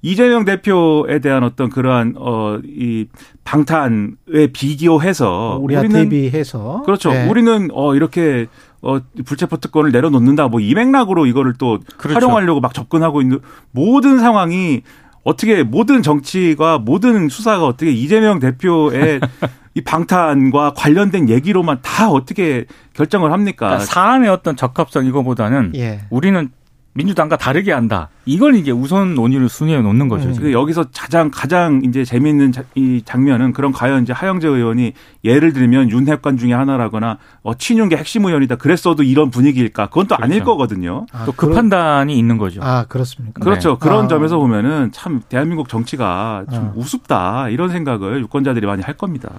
이재명 0.02 0.44
대표에 0.44 1.18
대한 1.20 1.42
어떤 1.42 1.68
그러한, 1.70 2.14
어, 2.16 2.58
이 2.64 3.06
방탄에 3.44 4.48
비교해서 4.52 5.58
우리와 5.60 5.80
우리는 5.80 6.08
대비해서 6.08 6.82
그렇죠. 6.84 7.12
예. 7.14 7.26
우리는 7.28 7.68
어, 7.72 7.94
이렇게 7.94 8.46
어, 8.82 8.98
불체포 9.24 9.56
특권을 9.56 9.90
내려놓는다 9.92 10.48
뭐 10.48 10.60
이 10.60 10.74
맥락으로 10.74 11.26
이거를 11.26 11.54
또 11.58 11.78
그렇죠. 11.96 12.14
활용하려고 12.18 12.60
막 12.60 12.74
접근하고 12.74 13.20
있는 13.22 13.40
모든 13.72 14.18
상황이 14.18 14.82
어떻게 15.24 15.62
모든 15.64 16.02
정치가 16.02 16.78
모든 16.78 17.28
수사가 17.28 17.66
어떻게 17.66 17.90
이재명 17.90 18.38
대표의 18.38 19.20
이 19.74 19.80
방탄과 19.82 20.72
관련된 20.74 21.28
얘기로만 21.28 21.78
다 21.82 22.08
어떻게 22.10 22.66
결정을 22.94 23.32
합니까? 23.32 23.66
그러니까 23.66 23.84
사안의 23.86 24.28
어떤 24.30 24.56
적합성 24.56 25.04
이거보다는 25.06 25.72
예. 25.74 26.00
우리는 26.10 26.48
민주당과 26.96 27.36
다르게 27.36 27.72
한다. 27.72 28.08
이걸 28.24 28.54
이제 28.56 28.70
우선 28.70 29.14
논의를 29.14 29.48
순위에 29.48 29.80
놓는 29.82 30.08
거죠. 30.08 30.28
음. 30.28 30.34
그 30.36 30.52
여기서 30.52 30.86
가장 30.96 31.30
가장 31.32 31.82
이제 31.84 32.04
재미있는 32.04 32.52
자- 32.52 32.64
이 32.74 33.02
장면은 33.04 33.52
그런 33.52 33.70
과연 33.70 34.02
이제 34.02 34.12
하영재 34.12 34.48
의원이 34.48 34.94
예를 35.22 35.52
들면 35.52 35.90
윤핵관 35.90 36.38
중에 36.38 36.52
하나라거나 36.54 37.18
어 37.42 37.54
친윤계 37.54 37.96
핵심 37.96 38.24
의원이다 38.24 38.56
그랬어도 38.56 39.02
이런 39.02 39.30
분위기일까? 39.30 39.86
그건 39.88 40.06
또 40.06 40.16
아닐 40.16 40.36
그렇죠. 40.40 40.44
거거든요. 40.52 41.06
아, 41.12 41.24
또그 41.26 41.36
그런- 41.36 41.54
판단이 41.54 42.18
있는 42.18 42.38
거죠. 42.38 42.60
아 42.62 42.84
그렇습니까? 42.88 43.44
그렇죠. 43.44 43.72
네. 43.72 43.76
그런 43.80 44.06
아. 44.06 44.08
점에서 44.08 44.38
보면은 44.38 44.90
참 44.92 45.20
대한민국 45.28 45.68
정치가 45.68 46.44
좀 46.50 46.64
아. 46.64 46.72
우습다 46.74 47.50
이런 47.50 47.68
생각을 47.68 48.20
유권자들이 48.22 48.66
많이 48.66 48.82
할 48.82 48.94
겁니다. 48.96 49.30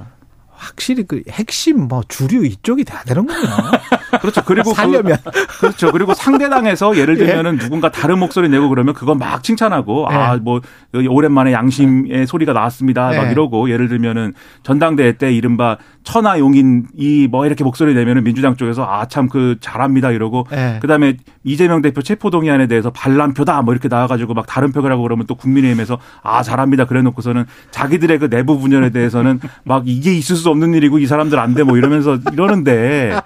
확실히 0.58 1.04
그 1.04 1.22
핵심 1.30 1.88
뭐 1.88 2.02
주류 2.08 2.46
이쪽이 2.46 2.84
돼야 2.84 3.02
되는군요. 3.04 3.38
그렇죠. 4.22 4.42
그리고 4.46 4.72
그- 4.72 4.76
살려면 4.76 5.18
그렇죠. 5.60 5.92
그리고 5.92 6.14
상대당에서 6.14 6.98
예를 6.98 7.16
들면은 7.18 7.58
누군가 7.58 7.92
다른 7.92 8.20
목소리 8.20 8.50
내고 8.50 8.68
그러면 8.70 8.94
그건 8.94 9.18
막 9.20 9.44
칭찬하고 9.44 10.08
예. 10.12 10.16
아뭐 10.16 10.62
오랜만에 11.10 11.52
양심의 11.54 12.26
소리가 12.28 12.54
나왔습니다. 12.54 13.08
막 13.12 13.28
예. 13.28 13.32
이러고 13.32 13.70
예를 13.70 13.88
들면은 13.88 14.34
전당대회 14.64 15.14
때 15.18 15.32
이른바 15.34 15.78
천하 16.04 16.40
용인 16.40 16.88
이 16.98 17.28
뭐 17.30 17.46
이렇게 17.46 17.64
목소리 17.64 17.94
내면은 17.94 18.24
민주당 18.24 18.56
쪽에서 18.56 18.84
아 18.86 19.06
참 19.08 19.28
그 19.30 19.58
잘합니다 19.60 20.12
이러고 20.12 20.48
예. 20.54 20.80
그다음에 20.82 21.18
이재명 21.44 21.82
대표 21.82 22.02
체포 22.02 22.30
동의안에 22.30 22.68
대해서 22.68 22.90
반란표다 22.92 23.62
뭐 23.64 23.74
이렇게 23.74 23.90
나와가지고 23.90 24.34
막 24.34 24.46
다른 24.48 24.72
표를 24.72 24.92
하고 24.92 25.04
그러면 25.04 25.26
또 25.28 25.36
국민의힘에서 25.36 25.98
아 26.24 26.42
잘합니다 26.44 26.86
그래놓고서는 26.86 27.46
자기들의 27.72 28.20
그 28.20 28.30
내부 28.30 28.58
분열에 28.58 28.90
대해서는 28.92 29.40
막 29.66 29.84
이게 29.86 30.14
있을 30.14 30.36
수 30.38 30.47
없는 30.50 30.74
일이고 30.74 31.00
이 31.00 31.06
사람들 31.08 31.38
안 31.40 31.54
돼 31.54 31.64
뭐 31.64 31.78
이러면서 31.78 32.18
이러는데 32.34 33.18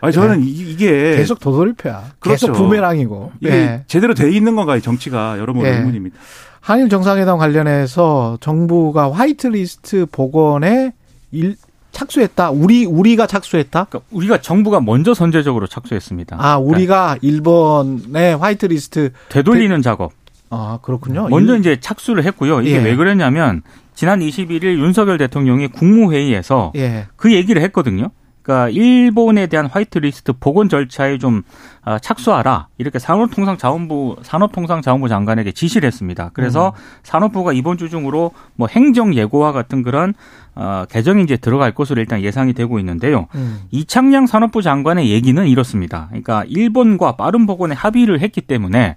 아니 0.00 0.12
저는 0.12 0.42
이- 0.42 0.48
이게 0.50 0.90
네. 0.90 1.16
계속 1.16 1.40
도돌이표야. 1.40 2.04
그렇죠. 2.18 2.46
계속 2.48 2.52
부메랑이고. 2.58 3.32
이게 3.40 3.50
예. 3.52 3.84
제대로 3.86 4.14
돼 4.14 4.30
있는 4.30 4.56
건가 4.56 4.76
이 4.76 4.80
정치가 4.82 5.38
여러모로 5.38 5.66
예. 5.68 5.72
의문입니다. 5.76 6.16
한일 6.60 6.88
정상회담 6.88 7.36
관련해서 7.38 8.38
정부가 8.40 9.12
화이트리스트 9.12 10.06
복원에 10.10 10.92
일, 11.30 11.56
착수했다. 11.92 12.50
우리 12.50 12.86
우리가 12.86 13.26
착수했다. 13.26 13.84
그러니까 13.84 14.08
우리가 14.10 14.40
정부가 14.40 14.80
먼저 14.80 15.12
선제적으로 15.14 15.66
착수했습니다. 15.66 16.36
아, 16.38 16.58
그러니까 16.58 16.58
우리가 16.76 17.16
일본의 17.20 18.36
화이트리스트 18.38 19.10
되돌리는 19.28 19.80
작업. 19.82 20.12
아, 20.50 20.78
그렇군요. 20.82 21.28
먼저 21.28 21.54
일- 21.54 21.60
이제 21.60 21.78
착수를 21.80 22.24
했고요. 22.24 22.62
이게 22.62 22.76
예. 22.76 22.78
왜 22.82 22.96
그랬냐면 22.96 23.62
지난 23.94 24.20
21일 24.20 24.78
윤석열 24.78 25.18
대통령이 25.18 25.68
국무회의에서 25.68 26.72
예. 26.76 27.06
그 27.16 27.32
얘기를 27.32 27.62
했거든요. 27.62 28.10
그러니까 28.44 28.68
일본에 28.68 29.46
대한 29.46 29.64
화이트리스트 29.64 30.34
복원 30.38 30.68
절차에 30.68 31.16
좀 31.16 31.42
아, 31.82 31.98
착수하라 31.98 32.68
이렇게 32.76 32.98
산업통상자원부 32.98 34.16
산업통상자원부 34.22 35.08
장관에게 35.08 35.52
지시를 35.52 35.86
했습니다. 35.86 36.30
그래서 36.34 36.68
음. 36.68 37.00
산업부가 37.02 37.54
이번 37.54 37.78
주 37.78 37.88
중으로 37.88 38.32
뭐 38.54 38.68
행정 38.68 39.14
예고와 39.14 39.52
같은 39.52 39.82
그런 39.82 40.12
어, 40.54 40.84
개정이 40.90 41.22
이제 41.22 41.38
들어갈 41.38 41.72
것으로 41.72 42.02
일단 42.02 42.20
예상이 42.20 42.52
되고 42.52 42.78
있는데요. 42.78 43.28
음. 43.34 43.62
이창양 43.70 44.26
산업부 44.26 44.60
장관의 44.60 45.10
얘기는 45.10 45.44
이렇습니다. 45.46 46.06
그러니까 46.08 46.44
일본과 46.46 47.16
빠른 47.16 47.46
복원에 47.46 47.74
합의를 47.74 48.20
했기 48.20 48.42
때문에 48.42 48.96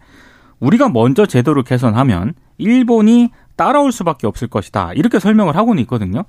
우리가 0.60 0.90
먼저 0.90 1.26
제도를 1.26 1.64
개선하면 1.64 2.34
일본이 2.58 3.30
따라올 3.58 3.92
수밖에 3.92 4.28
없을 4.28 4.48
것이다. 4.48 4.94
이렇게 4.94 5.20
설명을 5.20 5.58
하고는 5.58 5.82
있거든요. 5.84 6.24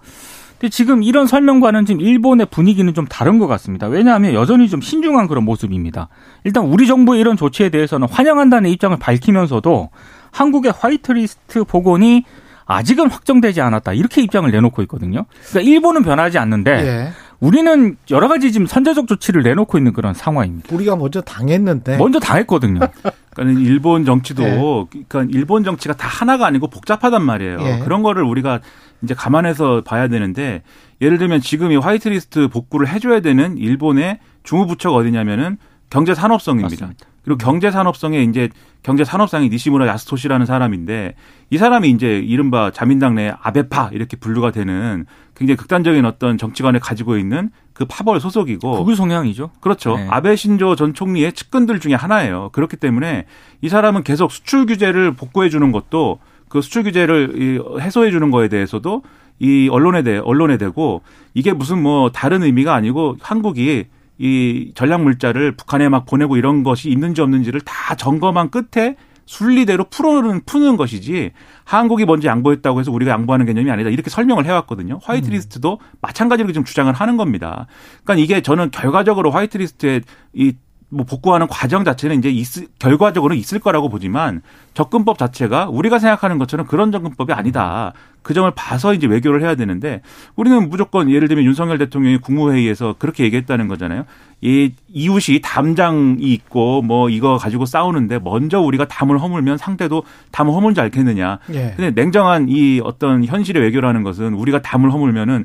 근데 0.58 0.70
지금 0.70 1.04
이런 1.04 1.28
설명과는 1.28 1.87
지금 1.87 2.00
일본의 2.00 2.49
분위기는 2.50 2.92
좀 2.92 3.06
다른 3.06 3.38
것 3.38 3.47
같습니다. 3.47 3.87
왜냐하면 3.87 4.35
여전히 4.35 4.68
좀 4.68 4.80
신중한 4.80 5.28
그런 5.28 5.44
모습입니다. 5.44 6.08
일단 6.42 6.64
우리 6.64 6.88
정부의 6.88 7.20
이런 7.20 7.37
조치에 7.37 7.68
대해서는 7.68 8.08
환영한다는 8.11 8.68
입장을 8.70 8.97
밝히면서도 8.99 9.90
한국의 10.32 10.73
화이트리스트 10.76 11.62
복원이 11.62 12.25
아직은 12.66 13.08
확정되지 13.08 13.61
않았다. 13.61 13.92
이렇게 13.92 14.20
입장을 14.20 14.50
내놓고 14.50 14.82
있거든요. 14.82 15.25
그러니까 15.49 15.70
일본은 15.70 16.02
변하지 16.02 16.38
않는데 16.38 16.70
예. 16.73 17.12
우리는 17.40 17.97
여러 18.11 18.26
가지 18.26 18.50
지금 18.50 18.66
선제적 18.66 19.07
조치를 19.07 19.42
내놓고 19.42 19.78
있는 19.78 19.92
그런 19.92 20.12
상황입니다. 20.12 20.75
우리가 20.75 20.97
먼저 20.97 21.21
당했는데 21.21 21.97
먼저 21.97 22.18
당했거든요. 22.18 22.80
그러니까 23.35 23.61
일본 23.61 24.04
정치도 24.04 24.42
예. 24.42 25.04
그러니까 25.09 25.38
일본 25.38 25.62
정치가 25.62 25.95
다 25.95 26.09
하나가 26.09 26.47
아니고 26.47 26.68
복잡하단 26.68 27.23
말이에요. 27.23 27.59
예. 27.61 27.78
그런 27.85 28.02
거를 28.02 28.25
우리가 28.25 28.61
이제 29.02 29.14
감안해서 29.14 29.83
봐야 29.85 30.09
되는데 30.09 30.62
예를 31.00 31.18
들면 31.18 31.40
지금 31.40 31.71
이 31.71 31.76
화이트리스트 31.76 32.49
복구를 32.49 32.88
해줘야 32.88 33.21
되는 33.21 33.57
일본의 33.57 34.18
주무부처가 34.42 34.97
어디냐면은 34.97 35.59
경제산업성입니다. 35.90 36.87
맞습니다. 36.87 37.07
그리고 37.28 37.37
경제 37.37 37.70
산업성에 37.70 38.23
이제 38.23 38.49
경제 38.82 39.04
산업상이 39.04 39.50
니시무라 39.50 39.87
야스토시라는 39.87 40.47
사람인데 40.47 41.14
이 41.50 41.58
사람이 41.58 41.90
이제 41.90 42.20
이른바 42.20 42.70
자민당 42.70 43.16
내 43.16 43.35
아베파 43.42 43.90
이렇게 43.92 44.16
분류가 44.16 44.50
되는 44.50 45.04
굉장히 45.37 45.58
극단적인 45.58 46.06
어떤 46.06 46.38
정치관을 46.38 46.80
가지고 46.80 47.18
있는 47.18 47.50
그 47.75 47.85
파벌 47.85 48.18
소속이고 48.18 48.82
극우 48.82 48.94
성향이죠. 48.94 49.50
그렇죠. 49.61 49.99
네. 49.99 50.06
아베 50.08 50.37
신조 50.37 50.75
전 50.75 50.94
총리의 50.94 51.35
측근들 51.35 51.80
중에 51.80 51.92
하나예요. 51.92 52.49
그렇기 52.52 52.78
때문에 52.78 53.26
이 53.61 53.68
사람은 53.68 54.04
계속 54.04 54.32
수출 54.32 54.64
규제를 54.64 55.12
복구해 55.12 55.50
주는 55.50 55.70
것도 55.70 56.20
그 56.49 56.62
수출 56.62 56.82
규제를 56.82 57.32
이 57.37 57.78
해소해 57.78 58.11
주는 58.11 58.30
거에 58.30 58.49
대해서도 58.49 59.02
이 59.38 59.68
언론에 59.70 60.02
대 60.02 60.16
언론에 60.16 60.56
대고 60.56 61.02
이게 61.35 61.52
무슨 61.52 61.82
뭐 61.82 62.11
다른 62.11 62.42
의미가 62.42 62.73
아니고 62.73 63.18
한국이 63.20 63.85
이 64.19 64.73
전략 64.75 65.03
물자를 65.03 65.53
북한에 65.53 65.89
막 65.89 66.05
보내고 66.07 66.37
이런 66.37 66.63
것이 66.63 66.91
있는지 66.91 67.21
없는지를 67.21 67.61
다 67.63 67.95
점검한 67.95 68.51
끝에 68.51 68.97
순리대로 69.27 69.85
풀어는 69.85 70.45
푸는 70.47 70.77
것이지 70.77 71.33
한국이 71.65 72.07
먼저 72.07 72.29
양보했다고 72.29 72.81
해서 72.81 72.91
우리가 72.91 73.13
양보하는 73.13 73.45
개념이 73.45 73.71
아니다 73.71 73.91
이렇게 73.91 74.09
설명을 74.09 74.47
해왔거든요. 74.47 75.01
화이트리스트도 75.03 75.81
마찬가지로 76.01 76.51
지금 76.53 76.65
주장을 76.65 76.91
하는 76.93 77.17
겁니다. 77.19 77.67
그러니까 78.05 78.25
이게 78.25 78.41
저는 78.41 78.71
결과적으로 78.71 79.31
화이트리스트에 79.31 80.01
이 80.33 80.55
뭐 80.90 81.04
복구하는 81.04 81.47
과정 81.49 81.85
자체는 81.85 82.18
이제 82.18 82.30
있을, 82.30 82.66
결과적으로 82.78 83.35
있을 83.35 83.59
거라고 83.59 83.88
보지만 83.88 84.40
접근법 84.73 85.18
자체가 85.18 85.68
우리가 85.68 85.99
생각하는 85.99 86.38
것처럼 86.38 86.66
그런 86.66 86.90
접근법이 86.92 87.33
아니다. 87.33 87.92
그 88.23 88.35
점을 88.35 88.50
봐서 88.54 88.95
이제 88.95 89.07
외교를 89.07 89.42
해야 89.42 89.54
되는데 89.54 90.00
우리는 90.35 90.68
무조건 90.68 91.11
예를 91.11 91.28
들면 91.28 91.45
윤석열 91.45 91.78
대통령이 91.78 92.18
국무회의에서 92.18 92.95
그렇게 92.99 93.25
얘기했다는 93.25 93.68
거잖아요. 93.68 94.04
이 94.40 94.73
이웃이 94.88 95.40
담장이 95.42 96.23
있고 96.23 96.83
뭐 96.83 97.11
이거 97.11 97.37
가지고 97.37 97.66
싸우는데 97.66 98.21
먼저 98.21 98.61
우리가 98.61 98.87
담을 98.87 99.18
허물면 99.18 99.59
상대도 99.59 100.04
담을 100.30 100.52
허물지 100.54 100.80
않겠느냐. 100.80 101.38
예. 101.54 101.75
근데 101.76 101.90
냉정한 101.90 102.49
이 102.49 102.80
어떤 102.83 103.25
현실의 103.25 103.62
외교라는 103.62 104.02
것은 104.02 104.35
우리가 104.35 104.62
담을 104.62 104.92
허물면은 104.92 105.45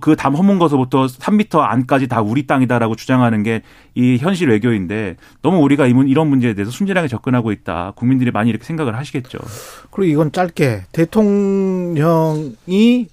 그담 0.00 0.34
허문 0.34 0.58
것서부터 0.58 1.06
3미터 1.06 1.58
안까지 1.60 2.08
다 2.08 2.22
우리 2.22 2.46
땅이다라고 2.46 2.96
주장하는 2.96 3.42
게 3.42 3.62
이 3.94 4.16
현실 4.16 4.48
외교인데 4.48 5.16
너무 5.42 5.58
우리가 5.58 5.88
이 5.88 5.92
문- 5.92 6.06
이런 6.08 6.28
문제에 6.28 6.54
대해서 6.54 6.70
순진하게 6.70 7.08
접근하고 7.08 7.50
있다. 7.50 7.94
국민들이 7.96 8.30
많이 8.30 8.48
이렇게 8.48 8.64
생각을 8.64 8.96
하시겠죠. 8.96 9.38
그리고 9.90 10.12
이건 10.12 10.30
짧게 10.30 10.84
대통령이 10.92 13.08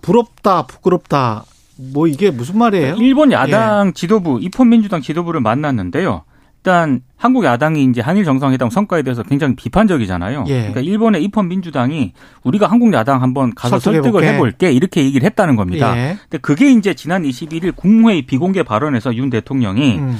부럽다 0.00 0.66
부끄럽다 0.66 1.44
뭐 1.92 2.06
이게 2.06 2.30
무슨 2.30 2.58
말이에요? 2.58 2.96
일본 2.96 3.30
예. 3.32 3.36
야당 3.36 3.92
지도부, 3.92 4.38
입헌 4.40 4.68
민주당 4.68 5.00
지도부를 5.00 5.40
만났는데요. 5.40 6.22
일단 6.58 7.00
한국 7.18 7.44
야당이 7.44 7.82
이제 7.84 8.00
한일 8.00 8.24
정상회담 8.24 8.70
성과에 8.70 9.02
대해서 9.02 9.24
굉장히 9.24 9.56
비판적이잖아요. 9.56 10.44
예. 10.46 10.58
그러니까 10.58 10.80
일본의 10.80 11.22
입헌 11.24 11.48
민주당이 11.48 12.12
우리가 12.44 12.68
한국 12.68 12.92
야당 12.92 13.22
한번 13.22 13.54
가서 13.54 13.80
설득해볼게. 13.80 14.12
설득을 14.12 14.34
해볼게 14.34 14.72
이렇게 14.72 15.04
얘기를 15.04 15.26
했다는 15.26 15.56
겁니다. 15.56 15.96
예. 15.96 16.16
근데 16.22 16.38
그게 16.38 16.70
이제 16.70 16.94
지난 16.94 17.24
21일 17.24 17.74
국무회의 17.74 18.22
비공개 18.22 18.62
발언에서 18.62 19.16
윤 19.16 19.30
대통령이 19.30 19.98
음, 19.98 20.16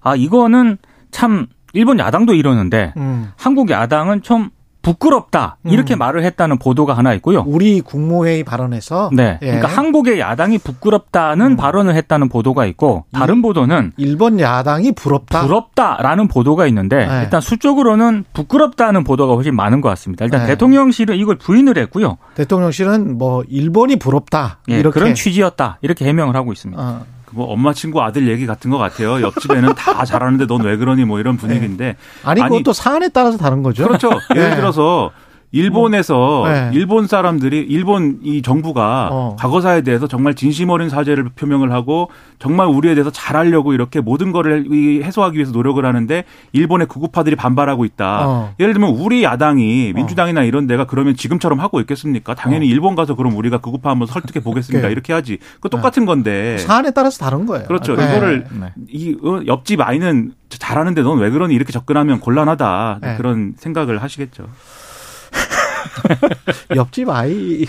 아 0.00 0.16
이거는 0.16 0.78
참 1.10 1.46
일본 1.74 1.98
야당도 1.98 2.32
이러는데 2.32 2.94
음. 2.96 3.30
한국 3.36 3.70
야당은 3.70 4.22
좀 4.22 4.48
부끄럽다 4.88 5.58
이렇게 5.64 5.94
음. 5.94 5.98
말을 5.98 6.24
했다는 6.24 6.58
보도가 6.58 6.94
하나 6.94 7.12
있고요. 7.14 7.44
우리 7.46 7.82
국무회의 7.82 8.42
발언에서 8.42 9.10
네. 9.12 9.38
예. 9.42 9.46
그러니까 9.46 9.68
한국의 9.68 10.18
야당이 10.18 10.58
부끄럽다는 10.58 11.46
음. 11.52 11.56
발언을 11.56 11.94
했다는 11.94 12.30
보도가 12.30 12.64
있고 12.66 13.04
다른 13.12 13.42
보도는 13.42 13.92
일본 13.98 14.40
야당이 14.40 14.92
부럽다. 14.92 15.42
부럽다라는 15.42 16.28
보도가 16.28 16.66
있는데 16.68 17.06
네. 17.06 17.20
일단 17.24 17.40
수적으로는 17.40 18.24
부끄럽다는 18.32 19.04
보도가 19.04 19.34
훨씬 19.34 19.54
많은 19.54 19.82
것 19.82 19.90
같습니다. 19.90 20.24
일단 20.24 20.42
네. 20.42 20.46
대통령실은 20.48 21.16
이걸 21.16 21.36
부인을 21.36 21.76
했고요. 21.76 22.16
대통령실은 22.34 23.18
뭐 23.18 23.44
일본이 23.48 23.96
부럽다 23.96 24.60
예, 24.70 24.78
이렇게 24.78 24.98
그런 24.98 25.14
취지였다 25.14 25.78
이렇게 25.82 26.06
해명을 26.06 26.34
하고 26.34 26.52
있습니다. 26.52 26.80
어, 26.80 27.04
뭐 27.32 27.46
엄마 27.46 27.72
친구 27.72 28.02
아들 28.02 28.28
얘기 28.28 28.46
같은 28.46 28.70
것 28.70 28.78
같아요. 28.78 29.20
옆집에는 29.22 29.74
다 29.74 30.04
잘하는데 30.06 30.46
넌 30.46 30.62
왜 30.62 30.76
그러니 30.76 31.04
뭐 31.04 31.20
이런 31.20 31.36
분위기인데 31.36 31.96
아니 32.24 32.42
아니, 32.42 32.50
그것도 32.50 32.72
사안에 32.72 33.08
따라서 33.08 33.38
다른 33.38 33.62
거죠. 33.62 33.86
그렇죠. 33.86 34.10
예를 34.34 34.50
네. 34.50 34.56
들어서 34.56 35.10
일본에서 35.50 36.44
네. 36.46 36.70
일본 36.74 37.06
사람들이 37.06 37.58
일본 37.68 38.20
이 38.22 38.42
정부가 38.42 39.08
어. 39.10 39.36
과거사에 39.38 39.80
대해서 39.80 40.06
정말 40.06 40.34
진심 40.34 40.70
어린 40.70 40.88
사죄를 40.88 41.30
표명을 41.30 41.72
하고 41.72 42.10
정말 42.38 42.66
우리에 42.66 42.94
대해서 42.94 43.10
잘하려고 43.10 43.72
이렇게 43.72 44.00
모든 44.00 44.32
거를 44.32 44.66
이 44.70 45.02
해소하기 45.02 45.36
위해서 45.36 45.52
노력을 45.52 45.84
하는데 45.84 46.24
일본의 46.52 46.86
구구파들이 46.86 47.36
반발하고 47.36 47.84
있다. 47.84 48.28
어. 48.28 48.54
예를 48.60 48.74
들면 48.74 48.90
우리 48.90 49.24
야당이 49.24 49.92
민주당이나 49.94 50.42
이런 50.42 50.66
데가 50.66 50.84
그러면 50.84 51.16
지금처럼 51.16 51.60
하고 51.60 51.80
있겠습니까? 51.80 52.34
당연히 52.34 52.66
어. 52.66 52.68
일본 52.68 52.94
가서 52.94 53.14
그럼 53.14 53.36
우리가 53.36 53.58
구구파 53.58 53.90
한번 53.90 54.06
설득해 54.06 54.42
보겠습니다. 54.42 54.88
이렇게 54.88 55.12
하지. 55.12 55.38
그 55.60 55.68
똑같은 55.70 56.04
건데. 56.04 56.58
사안에 56.58 56.90
따라서 56.90 57.24
다른 57.24 57.46
거예요. 57.46 57.66
그렇죠. 57.66 57.96
네. 57.96 58.04
이거를 58.04 58.46
네. 58.60 58.72
이 58.88 59.16
어, 59.22 59.40
옆집 59.46 59.80
아이는 59.80 60.32
잘하는데 60.50 61.02
넌 61.02 61.18
왜 61.18 61.30
그러니 61.30 61.54
이렇게 61.54 61.72
접근하면 61.72 62.20
곤란하다 62.20 62.98
네. 63.02 63.16
그런 63.16 63.54
생각을 63.56 64.02
하시겠죠. 64.02 64.46
옆집 66.76 67.08
아이 67.08 67.66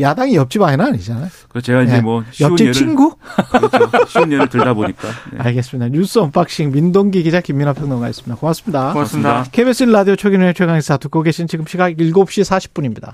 야당이 0.00 0.34
옆집 0.36 0.62
아이는 0.62 0.84
아니잖아요. 0.84 1.28
그래서 1.48 1.64
제가 1.64 1.82
이제 1.82 1.94
네. 1.94 2.00
뭐 2.00 2.24
옆집 2.40 2.60
예를 2.60 2.72
친구? 2.72 3.14
그렇죠. 3.50 4.06
쉬운 4.06 4.32
예를 4.32 4.48
들다 4.48 4.74
보니까 4.74 5.08
네. 5.32 5.38
알겠습니다. 5.40 5.88
뉴스 5.90 6.18
언박싱 6.18 6.72
민동기 6.72 7.22
기자 7.22 7.40
김민하 7.40 7.72
평론가였습니다. 7.72 8.36
고맙습니다. 8.36 8.92
고맙습니다. 8.92 9.44
KBS 9.50 9.84
라디오 9.84 10.16
최경영의 10.16 10.54
최강시사 10.54 10.96
듣고 10.98 11.22
계신 11.22 11.46
지금 11.46 11.66
시각 11.66 11.92
7시 11.92 12.44
40분입니다. 12.44 13.06